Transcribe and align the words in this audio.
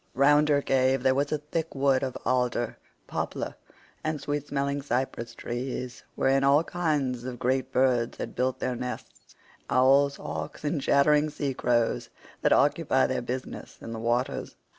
Round 0.15 0.49
her 0.49 0.63
cave 0.63 1.03
there 1.03 1.13
was 1.13 1.31
a 1.31 1.37
thick 1.37 1.75
wood 1.75 2.01
of 2.01 2.17
alder, 2.25 2.75
poplar, 3.05 3.55
and 4.03 4.19
sweet 4.19 4.47
smelling 4.47 4.81
cypress 4.81 5.35
trees, 5.35 6.03
wherein 6.15 6.43
all 6.43 6.63
kinds 6.63 7.23
of 7.23 7.37
great 7.37 7.71
birds 7.71 8.17
had 8.17 8.33
built 8.33 8.57
their 8.57 8.75
nests—owls, 8.75 10.15
hawks, 10.15 10.63
and 10.63 10.81
chattering 10.81 11.29
sea 11.29 11.53
crows 11.53 12.09
that 12.41 12.51
occupy 12.51 13.05
their 13.05 13.21
business 13.21 13.77
in 13.79 13.93
the 13.93 13.99
waters. 13.99 14.55